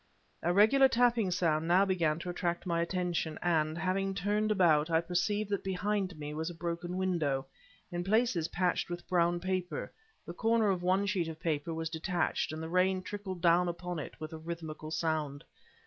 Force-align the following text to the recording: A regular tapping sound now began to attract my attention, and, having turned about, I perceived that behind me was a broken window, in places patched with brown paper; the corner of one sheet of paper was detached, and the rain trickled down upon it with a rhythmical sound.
A 0.41 0.51
regular 0.51 0.87
tapping 0.87 1.29
sound 1.29 1.67
now 1.67 1.85
began 1.85 2.17
to 2.17 2.29
attract 2.31 2.65
my 2.65 2.81
attention, 2.81 3.37
and, 3.43 3.77
having 3.77 4.15
turned 4.15 4.49
about, 4.49 4.89
I 4.89 4.99
perceived 4.99 5.51
that 5.51 5.63
behind 5.63 6.17
me 6.17 6.33
was 6.33 6.49
a 6.49 6.55
broken 6.55 6.97
window, 6.97 7.45
in 7.91 8.03
places 8.03 8.47
patched 8.47 8.89
with 8.89 9.07
brown 9.07 9.39
paper; 9.39 9.93
the 10.25 10.33
corner 10.33 10.71
of 10.71 10.81
one 10.81 11.05
sheet 11.05 11.27
of 11.27 11.39
paper 11.39 11.71
was 11.71 11.87
detached, 11.91 12.51
and 12.51 12.63
the 12.63 12.67
rain 12.67 13.03
trickled 13.03 13.43
down 13.43 13.67
upon 13.69 13.99
it 13.99 14.19
with 14.19 14.33
a 14.33 14.39
rhythmical 14.39 14.89
sound. 14.89 15.43